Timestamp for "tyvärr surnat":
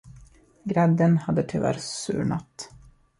1.43-2.69